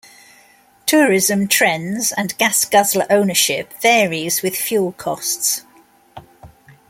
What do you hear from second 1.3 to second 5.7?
trends and gas-guzzler ownership varies with fuel costs.